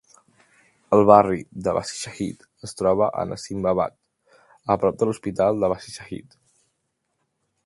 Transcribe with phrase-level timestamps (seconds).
[0.95, 3.97] El barri d'Abbasi Shaheed es troba a Nazimabad,
[4.83, 6.39] prop de l'Hospital d'Abbasi Shaheed.